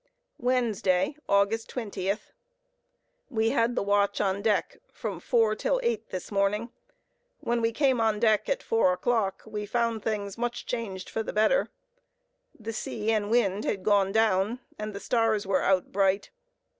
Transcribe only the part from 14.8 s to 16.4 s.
the stars were out bright.